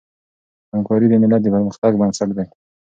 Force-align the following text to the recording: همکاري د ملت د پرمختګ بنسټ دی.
همکاري 0.73 1.07
د 1.09 1.13
ملت 1.21 1.41
د 1.43 1.47
پرمختګ 1.55 1.91
بنسټ 2.01 2.29
دی. 2.37 2.45